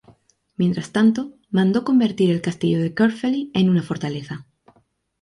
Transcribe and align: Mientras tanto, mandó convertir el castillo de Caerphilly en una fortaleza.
Mientras 0.55 0.91
tanto, 0.93 1.35
mandó 1.51 1.83
convertir 1.83 2.31
el 2.31 2.41
castillo 2.41 2.81
de 2.81 2.91
Caerphilly 2.95 3.51
en 3.53 3.69
una 3.69 3.83
fortaleza. 3.83 4.47